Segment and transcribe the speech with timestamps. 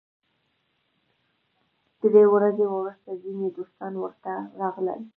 [2.11, 4.31] درې ورځې وروسته ځینې دوستان ورته
[4.61, 5.01] راغلل.